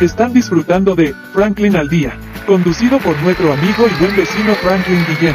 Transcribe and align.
Están 0.00 0.32
disfrutando 0.32 0.94
de 0.94 1.12
Franklin 1.32 1.74
al 1.74 1.88
Día, 1.88 2.16
conducido 2.46 3.00
por 3.00 3.20
nuestro 3.20 3.52
amigo 3.52 3.84
y 3.88 4.00
buen 4.00 4.14
vecino 4.14 4.54
Franklin 4.54 5.04
Guillén. 5.08 5.34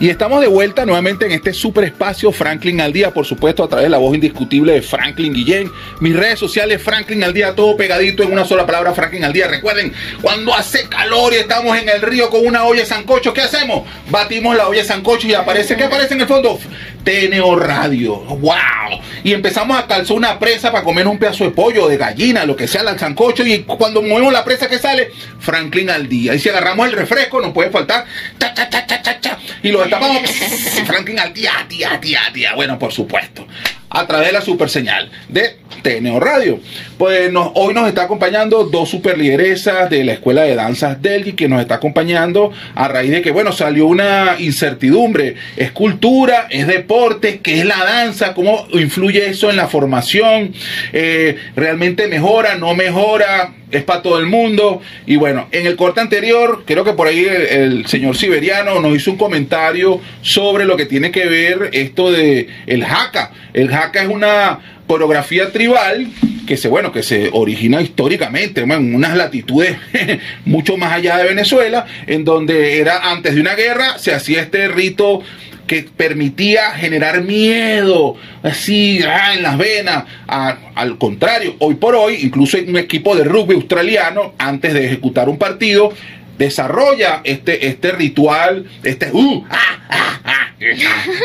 Y 0.00 0.08
estamos 0.08 0.40
de 0.40 0.46
vuelta 0.46 0.86
nuevamente 0.86 1.26
en 1.26 1.32
este 1.32 1.52
super 1.52 1.84
espacio 1.84 2.32
Franklin 2.32 2.80
al 2.80 2.90
día, 2.90 3.10
por 3.10 3.26
supuesto, 3.26 3.62
a 3.62 3.68
través 3.68 3.84
de 3.84 3.90
la 3.90 3.98
voz 3.98 4.14
indiscutible 4.14 4.72
de 4.72 4.80
Franklin 4.80 5.34
Guillén. 5.34 5.70
Mis 6.00 6.16
redes 6.16 6.38
sociales, 6.38 6.82
Franklin 6.82 7.22
al 7.22 7.34
día, 7.34 7.54
todo 7.54 7.76
pegadito 7.76 8.22
en 8.22 8.32
una 8.32 8.46
sola 8.46 8.64
palabra, 8.64 8.94
Franklin 8.94 9.24
al 9.24 9.34
día. 9.34 9.46
Recuerden, 9.46 9.92
cuando 10.22 10.54
hace 10.54 10.88
calor 10.88 11.34
y 11.34 11.36
estamos 11.36 11.76
en 11.76 11.90
el 11.90 12.00
río 12.00 12.30
con 12.30 12.46
una 12.46 12.64
olla 12.64 12.80
de 12.80 12.86
sancocho, 12.86 13.34
¿qué 13.34 13.42
hacemos? 13.42 13.86
Batimos 14.08 14.56
la 14.56 14.68
olla 14.68 14.80
de 14.80 14.88
sancocho 14.88 15.28
y 15.28 15.34
aparece, 15.34 15.76
¿qué 15.76 15.84
aparece 15.84 16.14
en 16.14 16.22
el 16.22 16.26
fondo? 16.26 16.58
TNO 17.04 17.56
Radio. 17.56 18.16
¡Wow! 18.16 19.00
Y 19.24 19.32
empezamos 19.32 19.78
a 19.78 19.86
calzar 19.86 20.16
una 20.16 20.38
presa 20.38 20.70
para 20.72 20.84
comer 20.84 21.06
un 21.06 21.18
pedazo 21.18 21.44
de 21.44 21.50
pollo, 21.50 21.88
de 21.88 21.96
gallina, 21.96 22.44
lo 22.44 22.56
que 22.56 22.68
sea, 22.68 22.82
el 22.82 22.98
sancocho. 22.98 23.44
Y 23.44 23.60
cuando 23.60 24.02
movemos 24.02 24.32
la 24.32 24.44
presa 24.44 24.68
que 24.68 24.78
sale, 24.78 25.10
Franklin 25.38 25.90
al 25.90 26.08
día. 26.08 26.34
Y 26.34 26.38
si 26.38 26.48
agarramos 26.48 26.86
el 26.86 26.92
refresco, 26.92 27.40
nos 27.40 27.52
puede 27.52 27.70
faltar. 27.70 28.06
Cha, 28.38 29.38
y 29.62 29.70
lo 29.70 29.80
destapamos. 29.80 30.22
Franklin 30.86 31.18
al 31.18 31.32
día, 31.32 31.52
día, 31.68 31.98
día, 32.00 32.20
día. 32.32 32.54
Bueno, 32.54 32.78
por 32.78 32.92
supuesto. 32.92 33.46
A 33.90 34.06
través 34.06 34.28
de 34.28 34.32
la 34.32 34.40
super 34.40 34.70
señal 34.70 35.10
de 35.28 35.56
TNO 35.82 36.20
Radio. 36.20 36.60
Pues 36.96 37.32
nos, 37.32 37.50
hoy 37.54 37.74
nos 37.74 37.88
está 37.88 38.04
acompañando 38.04 38.64
dos 38.64 38.88
super 38.88 39.18
lideresas 39.18 39.90
de 39.90 40.04
la 40.04 40.12
Escuela 40.12 40.42
de 40.42 40.54
Danzas 40.54 41.02
Delgi 41.02 41.32
que 41.32 41.48
nos 41.48 41.60
está 41.60 41.76
acompañando 41.76 42.52
a 42.76 42.86
raíz 42.86 43.10
de 43.10 43.20
que, 43.20 43.32
bueno, 43.32 43.50
salió 43.50 43.86
una 43.86 44.36
incertidumbre. 44.38 45.34
¿Es 45.56 45.72
cultura? 45.72 46.46
¿Es 46.50 46.68
deporte? 46.68 47.40
¿Qué 47.40 47.58
es 47.58 47.64
la 47.64 47.84
danza? 47.84 48.34
¿Cómo 48.34 48.66
influye 48.72 49.28
eso 49.28 49.50
en 49.50 49.56
la 49.56 49.66
formación? 49.66 50.52
Eh, 50.92 51.36
¿Realmente 51.56 52.06
mejora? 52.06 52.54
¿No 52.56 52.74
mejora? 52.74 53.54
es 53.70 53.84
para 53.84 54.02
todo 54.02 54.18
el 54.18 54.26
mundo. 54.26 54.80
Y 55.06 55.16
bueno, 55.16 55.48
en 55.52 55.66
el 55.66 55.76
corte 55.76 56.00
anterior, 56.00 56.64
creo 56.66 56.84
que 56.84 56.92
por 56.92 57.06
ahí 57.06 57.24
el, 57.24 57.86
señor 57.86 58.16
Siberiano 58.16 58.80
nos 58.80 58.96
hizo 58.96 59.12
un 59.12 59.16
comentario 59.16 60.00
sobre 60.22 60.64
lo 60.64 60.76
que 60.76 60.86
tiene 60.86 61.10
que 61.10 61.26
ver 61.26 61.70
esto 61.72 62.10
de 62.10 62.48
el 62.66 62.84
jaca. 62.84 63.32
Jaca 63.80 64.02
es 64.02 64.08
una 64.08 64.58
coreografía 64.86 65.50
tribal 65.52 66.08
que 66.46 66.56
se 66.56 66.68
bueno 66.68 66.90
que 66.90 67.02
se 67.02 67.30
origina 67.32 67.80
históricamente 67.80 68.62
en 68.62 68.94
unas 68.94 69.16
latitudes 69.16 69.76
mucho 70.44 70.76
más 70.76 70.92
allá 70.92 71.16
de 71.18 71.24
Venezuela 71.24 71.86
en 72.06 72.24
donde 72.24 72.80
era 72.80 73.10
antes 73.10 73.34
de 73.34 73.40
una 73.40 73.54
guerra 73.54 73.98
se 73.98 74.12
hacía 74.12 74.40
este 74.42 74.68
rito 74.68 75.22
que 75.70 75.84
permitía 75.84 76.72
generar 76.72 77.22
miedo, 77.22 78.16
así 78.42 79.02
ah, 79.06 79.34
en 79.34 79.44
las 79.44 79.56
venas. 79.56 80.02
Al 80.26 80.98
contrario, 80.98 81.54
hoy 81.60 81.76
por 81.76 81.94
hoy, 81.94 82.16
incluso 82.22 82.58
un 82.58 82.76
equipo 82.76 83.14
de 83.14 83.22
rugby 83.22 83.54
australiano, 83.54 84.34
antes 84.36 84.74
de 84.74 84.86
ejecutar 84.86 85.28
un 85.28 85.38
partido, 85.38 85.92
desarrolla 86.40 87.20
este, 87.22 87.66
este 87.66 87.92
ritual, 87.92 88.64
este 88.82 89.10
uh, 89.12 89.44
ah, 89.50 89.58
ah, 89.90 90.20
ah, 90.24 90.50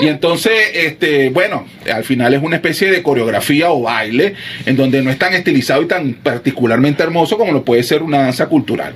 y 0.01 0.07
entonces, 0.07 0.53
este, 0.73 1.29
bueno, 1.29 1.67
al 1.93 2.05
final 2.05 2.33
es 2.33 2.41
una 2.41 2.55
especie 2.55 2.89
de 2.89 3.03
coreografía 3.03 3.69
o 3.69 3.81
baile 3.81 4.35
en 4.65 4.77
donde 4.77 5.01
no 5.01 5.11
es 5.11 5.17
tan 5.17 5.33
estilizado 5.33 5.81
y 5.81 5.87
tan 5.87 6.13
particularmente 6.13 7.03
hermoso 7.03 7.37
como 7.37 7.51
lo 7.51 7.65
puede 7.65 7.83
ser 7.83 8.01
una 8.01 8.19
danza 8.19 8.47
cultural. 8.47 8.93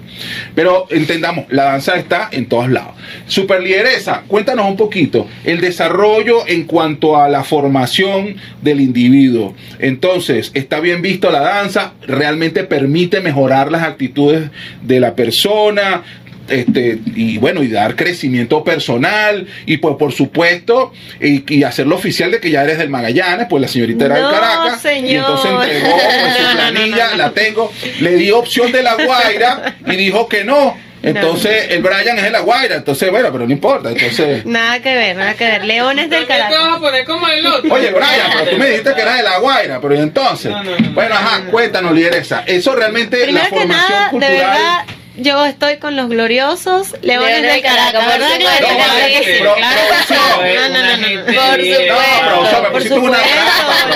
Pero 0.56 0.88
entendamos, 0.92 1.46
la 1.50 1.66
danza 1.66 1.96
está 1.98 2.30
en 2.32 2.46
todos 2.46 2.70
lados. 2.70 2.94
Super 3.28 3.62
lideresa, 3.62 4.24
cuéntanos 4.28 4.66
un 4.68 4.78
poquito 4.78 5.28
el 5.44 5.60
desarrollo 5.60 6.48
en 6.48 6.64
cuanto 6.64 7.18
a 7.18 7.28
la 7.28 7.44
formación 7.44 8.38
del 8.62 8.80
individuo. 8.80 9.56
Entonces, 9.80 10.52
está 10.54 10.80
bien 10.80 11.02
visto 11.02 11.32
la 11.32 11.42
danza, 11.42 11.94
realmente 12.08 12.64
permite 12.64 13.20
mejorar 13.20 13.72
las 13.72 13.84
actitudes 13.84 14.50
de 14.82 15.00
la 15.02 15.16
persona, 15.16 16.04
este, 16.50 17.00
y 17.16 17.38
bueno, 17.38 17.64
y 17.64 17.68
dar 17.68 17.96
crecimiento 17.96 18.64
personal, 18.64 19.48
y 19.66 19.78
pues 19.78 19.96
por 19.98 20.12
supuesto, 20.12 20.92
y, 21.20 21.64
hacerlo 21.64 21.96
oficial 21.96 22.32
de 22.32 22.40
que 22.40 22.50
ya 22.50 22.64
eres 22.64 22.78
del 22.78 22.90
Magallanes, 22.90 23.48
pues 23.50 23.62
la 23.62 23.68
señorita 23.68 24.06
era 24.06 24.16
del 24.16 24.32
Caracas, 24.32 24.86
y 24.86 25.16
entonces 25.16 25.52
entregó 25.52 25.92
pues, 25.92 26.38
su 26.38 26.52
planilla, 26.56 27.16
la 27.16 27.32
tengo, 27.32 27.72
le 28.00 28.16
di 28.16 28.32
opción 28.32 28.72
de 28.72 28.84
la 28.84 28.96
Guaira 28.96 29.78
y 29.86 29.96
dijo 29.96 30.28
que 30.28 30.44
no. 30.44 30.76
Entonces, 31.02 31.68
el 31.70 31.82
Brian 31.82 32.18
es 32.18 32.24
de 32.24 32.32
la 32.32 32.42
Guaira, 32.42 32.76
entonces, 32.76 33.10
bueno, 33.10 33.32
pero 33.32 33.46
no 33.46 33.54
importa, 33.54 33.90
entonces... 33.90 34.46
Nada 34.50 34.82
que 34.82 34.94
ver, 34.94 35.16
nada 35.16 35.34
que 35.34 35.46
ver, 35.46 35.64
Leones 35.64 36.10
del 36.10 36.28
Caracas. 36.28 36.60
vas 36.60 36.78
a 36.78 36.80
poner 36.80 37.06
como 37.06 37.28
el 37.28 37.46
otro? 37.46 37.74
Oye, 37.74 37.92
Brian, 37.92 38.32
pero 38.34 38.52
tú 38.52 38.58
me 38.58 38.66
dijiste 38.68 38.94
que 38.94 39.02
era 39.02 39.16
de 39.16 39.24
la 39.24 39.40
Guaira, 39.40 39.80
pero 39.80 39.96
entonces... 39.96 40.54
bueno, 40.94 41.16
ajá, 41.16 41.46
cuéntanos, 41.50 41.94
lideresa, 41.94 42.44
eso 42.46 42.76
realmente, 42.76 43.18
Primero 43.18 43.44
la 43.44 43.50
formación 43.50 43.70
que 43.70 43.76
nada, 43.76 44.10
cultural... 44.10 44.34
De 44.34 44.40
verdad, 44.40 44.86
yo 45.16 45.46
estoy 45.46 45.78
con 45.78 45.96
los 45.96 46.10
gloriosos 46.10 46.96
Leones 47.02 47.42
de 47.42 47.62
Caracas, 47.62 48.06
¿verdad? 48.06 48.30
Claro 48.40 48.68
claro 48.68 49.82
producción. 50.08 50.22
No, 50.56 50.70
no, 50.70 50.84
no, 50.84 50.98
no. 50.98 51.26
Por 51.26 51.62
supuesto. 51.62 52.72
Por 52.72 52.84
supuesto, 52.84 53.18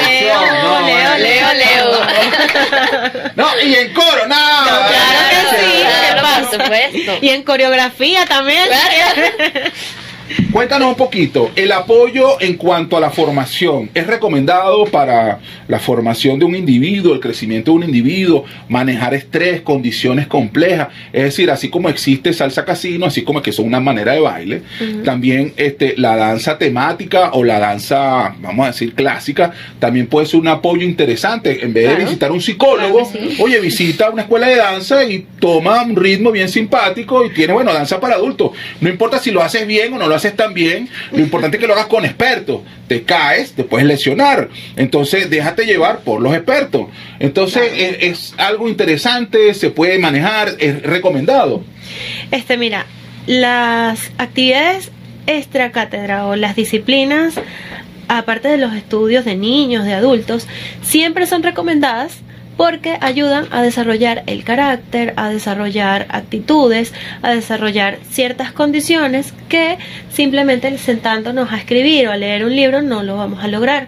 Leo, 0.05 0.81
Leo, 0.85 1.17
Leo, 1.17 1.53
Leo. 1.53 1.87
No, 3.35 3.47
y 3.61 3.75
en 3.75 3.93
coro, 3.93 4.27
no. 4.27 4.35
Claro 4.35 5.19
que 5.29 5.57
sí, 5.57 5.71
¿qué 5.77 5.83
Claro, 6.19 6.49
por 6.49 6.51
supuesto. 6.51 7.17
Y 7.21 7.29
en 7.29 7.43
coreografía 7.43 8.25
también. 8.25 8.69
Cuéntanos 10.51 10.89
un 10.89 10.95
poquito, 10.95 11.51
el 11.55 11.71
apoyo 11.71 12.39
en 12.39 12.55
cuanto 12.55 12.95
a 12.97 12.99
la 12.99 13.09
formación, 13.09 13.89
¿es 13.93 14.07
recomendado 14.07 14.85
para 14.85 15.39
la 15.67 15.79
formación 15.79 16.39
de 16.39 16.45
un 16.45 16.55
individuo, 16.55 17.13
el 17.13 17.19
crecimiento 17.19 17.71
de 17.71 17.77
un 17.77 17.83
individuo, 17.83 18.45
manejar 18.69 19.13
estrés, 19.13 19.61
condiciones 19.61 20.27
complejas? 20.27 20.87
Es 21.11 21.23
decir, 21.23 21.51
así 21.51 21.69
como 21.69 21.89
existe 21.89 22.33
salsa 22.33 22.63
casino, 22.65 23.05
así 23.05 23.23
como 23.23 23.41
que 23.41 23.51
son 23.51 23.65
una 23.65 23.79
manera 23.79 24.13
de 24.13 24.19
baile, 24.21 24.61
también 25.03 25.53
este, 25.57 25.95
la 25.97 26.15
danza 26.15 26.57
temática 26.57 27.31
o 27.33 27.43
la 27.43 27.59
danza, 27.59 28.35
vamos 28.39 28.65
a 28.65 28.71
decir, 28.71 28.93
clásica, 28.93 29.51
también 29.79 30.07
puede 30.07 30.25
ser 30.25 30.39
un 30.39 30.47
apoyo 30.47 30.83
interesante. 30.83 31.63
En 31.65 31.73
vez 31.73 31.89
de 31.89 32.03
visitar 32.05 32.31
un 32.31 32.41
psicólogo, 32.41 33.09
Claro 33.09 33.27
que 33.27 33.35
sí. 33.35 33.41
oye, 33.41 33.59
visita 33.59 34.09
una 34.09 34.23
escuela 34.23 34.47
de 34.47 34.55
danza 34.55 35.03
y 35.03 35.25
toma 35.39 35.83
un 35.83 35.95
ritmo 35.95 36.31
bien 36.31 36.49
simpático 36.49 37.25
y 37.25 37.29
tiene, 37.31 37.53
bueno, 37.53 37.73
danza 37.73 37.99
para 37.99 38.15
adultos. 38.15 38.51
No 38.81 38.89
importa 38.89 39.19
si 39.19 39.31
lo 39.31 39.41
haces 39.43 39.67
bien 39.67 39.93
o 39.93 39.97
no 39.97 40.07
lo 40.07 40.15
haces 40.15 40.22
tan 40.31 40.53
bien, 40.53 40.89
lo 41.11 41.19
importante 41.19 41.57
es 41.57 41.61
que 41.61 41.67
lo 41.67 41.73
hagas 41.73 41.87
con 41.87 42.05
expertos. 42.05 42.61
Te 42.87 43.03
caes, 43.03 43.53
te 43.53 43.63
puedes 43.63 43.87
lesionar. 43.87 44.49
Entonces, 44.75 45.29
déjate 45.29 45.65
llevar 45.65 45.99
por 45.99 46.21
los 46.21 46.33
expertos. 46.33 46.87
Entonces, 47.19 47.71
es, 47.75 47.97
es 47.99 48.33
algo 48.37 48.67
interesante, 48.67 49.53
se 49.53 49.69
puede 49.69 49.99
manejar, 49.99 50.49
es 50.59 50.81
recomendado. 50.81 51.63
Este, 52.31 52.57
mira, 52.57 52.85
las 53.27 54.11
actividades 54.17 54.91
extracátedra 55.27 56.25
o 56.25 56.35
las 56.35 56.55
disciplinas, 56.55 57.35
aparte 58.07 58.47
de 58.47 58.57
los 58.57 58.73
estudios 58.73 59.25
de 59.25 59.35
niños, 59.35 59.85
de 59.85 59.93
adultos, 59.93 60.47
siempre 60.81 61.27
son 61.27 61.43
recomendadas 61.43 62.22
porque 62.57 62.97
ayudan 63.01 63.47
a 63.51 63.61
desarrollar 63.61 64.23
el 64.27 64.43
carácter, 64.43 65.13
a 65.17 65.29
desarrollar 65.29 66.05
actitudes, 66.09 66.93
a 67.21 67.31
desarrollar 67.31 67.99
ciertas 68.09 68.51
condiciones 68.51 69.33
que 69.49 69.77
simplemente 70.11 70.77
sentándonos 70.77 71.51
a 71.51 71.57
escribir 71.57 72.07
o 72.07 72.11
a 72.11 72.17
leer 72.17 72.45
un 72.45 72.55
libro 72.55 72.81
no 72.81 73.03
lo 73.03 73.17
vamos 73.17 73.43
a 73.43 73.47
lograr. 73.47 73.87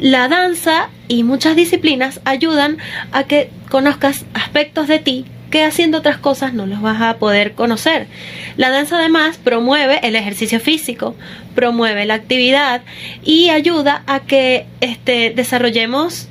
La 0.00 0.28
danza 0.28 0.88
y 1.06 1.22
muchas 1.22 1.54
disciplinas 1.54 2.20
ayudan 2.24 2.78
a 3.12 3.24
que 3.24 3.50
conozcas 3.70 4.24
aspectos 4.34 4.88
de 4.88 4.98
ti 4.98 5.24
que 5.50 5.62
haciendo 5.62 5.98
otras 5.98 6.18
cosas 6.18 6.52
no 6.52 6.66
los 6.66 6.82
vas 6.82 7.00
a 7.00 7.16
poder 7.18 7.52
conocer. 7.52 8.08
La 8.56 8.70
danza 8.70 8.98
además 8.98 9.38
promueve 9.38 10.00
el 10.02 10.16
ejercicio 10.16 10.58
físico, 10.58 11.14
promueve 11.54 12.06
la 12.06 12.14
actividad 12.14 12.82
y 13.22 13.50
ayuda 13.50 14.02
a 14.08 14.18
que 14.18 14.66
este, 14.80 15.30
desarrollemos 15.30 16.28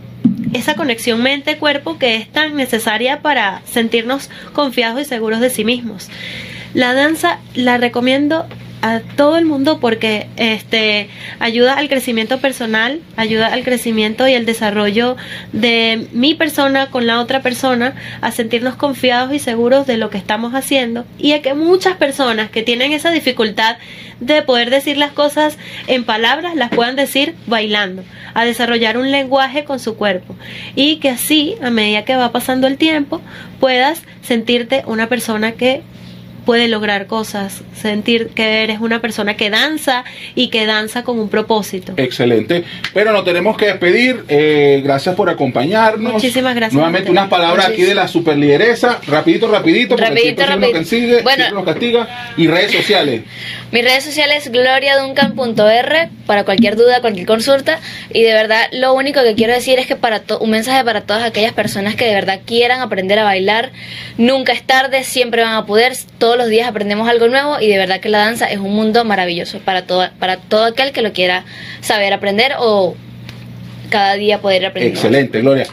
esa 0.53 0.75
conexión 0.75 1.21
mente-cuerpo 1.21 1.97
que 1.97 2.15
es 2.15 2.31
tan 2.31 2.55
necesaria 2.55 3.21
para 3.21 3.61
sentirnos 3.65 4.29
confiados 4.53 5.01
y 5.01 5.05
seguros 5.05 5.39
de 5.39 5.49
sí 5.49 5.65
mismos. 5.65 6.09
La 6.73 6.93
danza 6.93 7.39
la 7.53 7.77
recomiendo 7.77 8.47
a 8.83 8.99
todo 8.99 9.37
el 9.37 9.45
mundo 9.45 9.79
porque 9.79 10.27
este 10.35 11.09
ayuda 11.39 11.75
al 11.75 11.87
crecimiento 11.87 12.39
personal, 12.39 12.99
ayuda 13.15 13.47
al 13.47 13.63
crecimiento 13.63 14.27
y 14.27 14.33
el 14.33 14.45
desarrollo 14.45 15.15
de 15.53 16.09
mi 16.11 16.35
persona 16.35 16.87
con 16.87 17.07
la 17.07 17.21
otra 17.21 17.41
persona, 17.41 17.95
a 18.19 18.33
sentirnos 18.33 18.75
confiados 18.75 19.33
y 19.33 19.39
seguros 19.39 19.87
de 19.87 19.95
lo 19.95 20.09
que 20.09 20.17
estamos 20.17 20.53
haciendo. 20.53 21.05
Y 21.17 21.31
a 21.31 21.41
que 21.41 21.53
muchas 21.53 21.95
personas 21.95 22.49
que 22.49 22.61
tienen 22.61 22.91
esa 22.91 23.11
dificultad 23.11 23.77
de 24.19 24.41
poder 24.41 24.69
decir 24.69 24.97
las 24.97 25.13
cosas 25.13 25.57
en 25.87 26.03
palabras 26.03 26.53
las 26.53 26.69
puedan 26.69 26.97
decir 26.97 27.35
bailando, 27.47 28.03
a 28.33 28.43
desarrollar 28.43 28.97
un 28.97 29.11
lenguaje 29.11 29.63
con 29.63 29.79
su 29.79 29.95
cuerpo. 29.95 30.35
Y 30.75 30.97
que 30.97 31.09
así 31.09 31.55
a 31.61 31.69
medida 31.69 32.03
que 32.03 32.17
va 32.17 32.33
pasando 32.33 32.67
el 32.67 32.77
tiempo 32.77 33.21
puedas 33.61 34.01
sentirte 34.23 34.83
una 34.87 35.07
persona 35.07 35.53
que 35.53 35.83
puede 36.45 36.67
lograr 36.67 37.07
cosas, 37.07 37.61
sentir 37.79 38.29
que 38.29 38.63
eres 38.63 38.79
una 38.79 38.99
persona 39.01 39.35
que 39.35 39.49
danza 39.49 40.03
y 40.35 40.49
que 40.49 40.65
danza 40.65 41.03
con 41.03 41.19
un 41.19 41.29
propósito. 41.29 41.93
Excelente. 41.97 42.63
Pero 42.93 43.11
nos 43.11 43.23
tenemos 43.25 43.57
que 43.57 43.65
despedir. 43.67 44.23
Eh, 44.27 44.81
gracias 44.83 45.15
por 45.15 45.29
acompañarnos. 45.29 46.13
Muchísimas 46.13 46.55
gracias. 46.55 46.73
Nuevamente 46.73 47.09
unas 47.11 47.29
palabras 47.29 47.67
aquí 47.67 47.83
de 47.83 47.95
la 47.95 48.07
superlideresa. 48.07 48.99
Rapidito, 49.07 49.47
rapidito, 49.47 49.95
porque 49.95 50.05
Rapidito, 50.09 50.29
el 50.29 50.35
tiempo 50.35 50.45
siempre 50.45 50.45
nos 50.45 50.59
rapidito. 50.59 50.77
consigue, 50.77 51.21
Bueno. 51.23 51.51
nos 51.51 51.65
castiga. 51.65 52.33
Y 52.37 52.47
redes 52.47 52.71
sociales. 52.71 53.21
Mis 53.71 53.83
redes 53.83 54.03
sociales 54.03 54.51
gloriaduncan.r 54.51 56.09
para 56.27 56.43
cualquier 56.43 56.75
duda, 56.75 57.01
cualquier 57.01 57.25
consulta. 57.25 57.79
Y 58.13 58.21
de 58.23 58.33
verdad, 58.33 58.67
lo 58.71 58.93
único 58.93 59.21
que 59.23 59.35
quiero 59.35 59.53
decir 59.53 59.79
es 59.79 59.87
que 59.87 59.95
para 59.95 60.19
to- 60.19 60.39
un 60.39 60.51
mensaje 60.51 60.83
para 60.83 61.01
todas 61.01 61.23
aquellas 61.23 61.53
personas 61.53 61.95
que 61.95 62.05
de 62.05 62.13
verdad 62.13 62.39
quieran 62.45 62.81
aprender 62.81 63.17
a 63.19 63.23
bailar, 63.23 63.71
nunca 64.17 64.53
es 64.53 64.63
tarde, 64.63 65.03
siempre 65.03 65.41
van 65.41 65.53
a 65.55 65.65
poder. 65.65 65.93
Todos 66.33 66.45
los 66.45 66.49
días 66.49 66.67
aprendemos 66.67 67.07
algo 67.07 67.27
nuevo 67.27 67.61
y 67.61 67.67
de 67.67 67.77
verdad 67.77 67.99
que 67.99 68.09
la 68.09 68.17
danza 68.17 68.47
es 68.47 68.57
un 68.57 68.73
mundo 68.73 69.05
maravilloso 69.05 69.59
para 69.59 69.85
todo, 69.85 70.09
para 70.17 70.37
todo 70.37 70.65
aquel 70.65 70.91
que 70.91 71.03
lo 71.03 71.13
quiera 71.13 71.45
saber 71.79 72.11
aprender 72.11 72.53
o 72.57 72.95
cada 73.91 74.15
día 74.15 74.41
poder 74.41 74.65
aprender. 74.65 74.93
Excelente, 74.93 75.41
Gloria. 75.41 75.67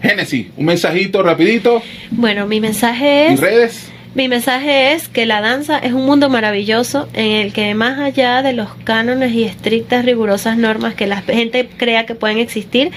Génesis, 0.00 0.46
un 0.56 0.64
mensajito 0.64 1.22
rapidito. 1.22 1.82
Bueno, 2.10 2.46
mi 2.46 2.62
mensaje 2.62 3.26
¿Y 3.28 3.34
es... 3.34 3.40
redes? 3.40 3.92
Mi 4.16 4.28
mensaje 4.28 4.94
es 4.94 5.08
que 5.08 5.26
la 5.26 5.42
danza 5.42 5.76
es 5.76 5.92
un 5.92 6.06
mundo 6.06 6.30
maravilloso 6.30 7.06
en 7.12 7.32
el 7.32 7.52
que 7.52 7.74
más 7.74 7.98
allá 7.98 8.40
de 8.40 8.54
los 8.54 8.70
cánones 8.82 9.32
y 9.32 9.44
estrictas, 9.44 10.06
rigurosas 10.06 10.56
normas 10.56 10.94
que 10.94 11.06
la 11.06 11.20
gente 11.20 11.68
crea 11.76 12.06
que 12.06 12.14
pueden 12.14 12.38
existir, 12.38 12.92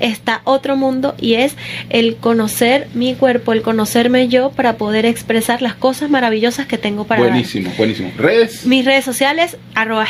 está 0.00 0.40
otro 0.44 0.74
mundo 0.78 1.14
y 1.20 1.34
es 1.34 1.56
el 1.90 2.16
conocer 2.16 2.88
mi 2.94 3.14
cuerpo, 3.14 3.52
el 3.52 3.60
conocerme 3.60 4.28
yo 4.28 4.50
para 4.50 4.78
poder 4.78 5.04
expresar 5.04 5.60
las 5.60 5.74
cosas 5.74 6.08
maravillosas 6.08 6.64
que 6.64 6.78
tengo 6.78 7.04
para 7.04 7.20
dar. 7.20 7.32
Buenísimo, 7.32 7.70
buenísimo. 7.76 8.10
¿Redes? 8.16 8.64
Mis 8.64 8.86
redes 8.86 9.04
sociales, 9.04 9.58
arroba 9.74 10.06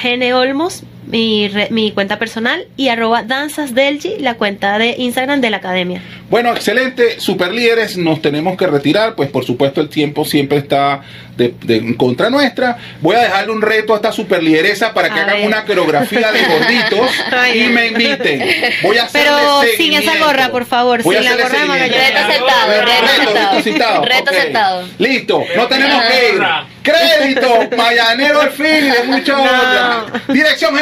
mi, 1.13 1.47
re- 1.49 1.69
mi 1.71 1.93
cuenta 1.93 2.19
personal, 2.19 2.67
y 2.77 2.89
arroba 2.89 3.23
danzasdelgi, 3.23 4.17
la 4.19 4.35
cuenta 4.35 4.79
de 4.79 4.97
Instagram 4.99 5.41
de 5.41 5.51
la 5.51 5.59
academia. 5.59 6.03
Bueno, 6.29 6.51
excelente, 6.53 7.21
super 7.21 7.53
líderes, 7.53 7.97
nos 7.99 8.21
tenemos 8.23 8.57
que 8.57 8.67
retirar, 8.67 9.15
pues 9.15 9.29
por 9.29 9.45
supuesto 9.45 9.81
el 9.83 9.89
tiempo 9.91 10.25
siempre 10.25 10.57
está 10.59 11.03
de, 11.37 11.55
de- 11.63 11.77
en 11.77 11.95
contra 11.95 12.31
nuestra. 12.31 12.79
Voy 13.03 13.15
a 13.17 13.21
dejarle 13.21 13.53
un 13.53 13.61
reto 13.63 13.93
a 13.93 13.97
esta 13.97 14.11
super 14.13 14.43
lideresa 14.43 14.93
para 14.95 15.11
que 15.13 15.21
A 15.21 15.23
hagan 15.25 15.37
ver. 15.37 15.47
una 15.47 15.65
coreografía 15.65 16.33
de 16.33 16.41
gorditos 16.45 17.11
y 17.55 17.61
me 17.69 17.87
inviten. 17.89 18.43
Voy 18.83 18.97
a 18.97 19.05
hacerle 19.05 19.29
Pero 19.31 19.63
sin 19.77 19.93
esa 19.93 20.17
gorra, 20.19 20.49
por 20.51 20.65
favor, 20.65 21.03
Voy 21.03 21.17
sin 21.17 21.25
la 21.27 21.33
gorra 21.37 21.77
de. 21.77 21.89
Reto 21.89 22.19
aceptado, 22.19 22.83
reto 22.83 23.57
aceptado. 23.59 24.05
Reto 24.05 24.31
aceptado. 24.31 24.89
Listo, 24.99 25.45
no 25.57 25.67
tenemos 25.69 26.03
que 26.05 26.29
ir. 26.35 26.43
Crédito, 26.83 27.77
Mayanero 27.77 28.41
al 28.41 28.51
fin 28.51 28.67
y 28.67 28.91
de 28.91 29.05
mucha 29.05 29.33
No. 29.35 29.43
otra. 29.45 30.07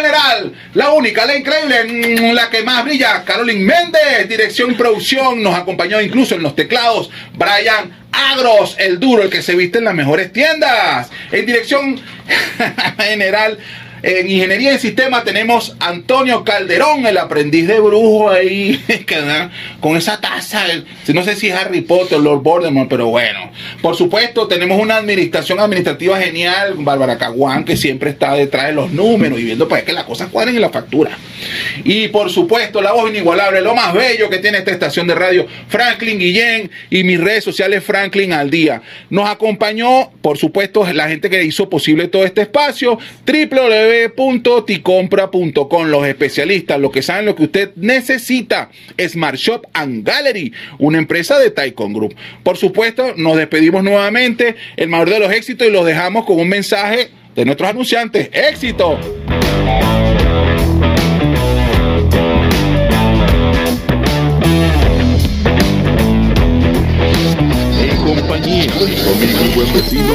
General, 0.01 0.53
la 0.75 0.93
única, 0.93 1.27
la 1.27 1.37
increíble, 1.37 1.85
mm, 1.85 2.35
la 2.35 2.49
que 2.49 2.63
más 2.63 2.85
brilla, 2.85 3.23
Carolyn 3.25 3.65
Méndez. 3.67 4.29
Dirección 4.29 4.71
y 4.71 4.75
producción, 4.75 5.43
nos 5.43 5.55
acompañó 5.55 6.01
incluso 6.01 6.35
en 6.35 6.43
los 6.43 6.57
teclados, 6.57 7.11
Brian 7.35 8.01
Agros, 8.13 8.77
el 8.79 8.99
duro, 8.99 9.23
el 9.23 9.31
que 9.31 9.43
se 9.43 9.55
viste 9.55 9.79
en 9.79 9.85
las 9.85 9.95
mejores 9.95 10.33
tiendas. 10.33 11.11
En 11.31 11.45
dirección 11.45 12.01
general. 12.99 13.59
En 14.03 14.31
ingeniería 14.31 14.73
y 14.73 14.79
sistema 14.79 15.25
tenemos 15.25 15.77
Antonio 15.79 16.43
Calderón, 16.43 17.05
el 17.05 17.19
aprendiz 17.19 17.67
de 17.67 17.81
brujo 17.81 18.31
ahí, 18.31 18.83
con 19.81 19.97
esa 19.97 20.21
taza. 20.21 20.65
no 21.13 21.23
sé 21.23 21.37
si 21.37 21.49
es 21.49 21.55
Harry 21.55 21.83
Potter 21.83 22.19
o 22.19 22.21
Lord 22.21 22.43
Voldemort, 22.43 22.89
pero 22.89 23.09
bueno. 23.09 23.51
Por 23.83 23.97
supuesto, 23.97 24.49
tenemos 24.49 24.81
una 24.81 24.97
administración 24.97 25.61
administrativa 25.61 26.19
genial, 26.19 26.75
Bárbara 26.79 27.19
Caguán, 27.19 27.65
que 27.65 27.77
siempre 27.77 28.11
está 28.11 28.35
detrás 28.35 28.69
de 28.69 28.73
los 28.73 28.91
números 28.91 29.39
y 29.39 29.45
viendo 29.45 29.69
para 29.69 29.83
que 29.85 29.93
las 29.93 30.05
cosas 30.05 30.29
cuadren 30.29 30.55
en 30.55 30.63
la 30.63 30.71
factura. 30.71 31.19
Y 31.85 32.09
por 32.09 32.31
supuesto, 32.31 32.81
la 32.81 32.93
voz 32.93 33.11
inigualable, 33.11 33.61
lo 33.61 33.75
más 33.75 33.93
bello 33.93 34.31
que 34.31 34.39
tiene 34.39 34.59
esta 34.59 34.71
estación 34.71 35.07
de 35.07 35.15
radio, 35.15 35.47
Franklin 35.69 36.19
Guillén 36.19 36.71
y 36.89 37.05
mis 37.05 37.21
redes 37.21 37.45
sociales 37.45 37.85
Franklin 37.85 38.33
al 38.33 38.51
día. 38.51 38.83
Nos 39.11 39.29
acompañó, 39.29 40.11
por 40.23 40.39
supuesto, 40.39 40.91
la 40.93 41.09
gente 41.09 41.29
que 41.29 41.45
hizo 41.45 41.69
posible 41.69 42.09
todo 42.09 42.25
este 42.25 42.43
espacio, 42.43 42.99
www.ticompra.com, 43.91 45.87
los 45.87 46.07
especialistas, 46.07 46.81
los 46.81 46.91
que 46.93 47.03
saben 47.03 47.27
lo 47.27 47.35
que 47.35 47.45
usted 47.45 47.73
necesita, 47.77 48.71
Smart 48.99 49.37
Shop 49.37 49.67
and 49.73 50.07
Gallery, 50.07 50.53
una 50.79 50.99
empresa 50.99 51.39
de 51.39 51.51
Taikon 51.51 51.93
Group. 51.93 52.15
Por 52.43 52.57
supuesto, 52.57 53.15
nos 53.17 53.37
despedimos 53.37 53.83
nuevamente, 53.83 54.57
el 54.77 54.89
mayor 54.89 55.11
de 55.11 55.21
los 55.21 55.33
éxitos 55.33 55.67
y 55.67 55.71
los 55.71 55.85
dejamos 55.85 56.25
con 56.25 56.39
un 56.39 56.49
mensaje 56.49 57.11
de 57.35 57.45
nuestros 57.45 57.71
anunciantes. 57.71 58.31
¡Éxito! 58.33 58.99
Compañía 68.05 68.67
buen 69.55 69.73
vecino. 69.73 70.15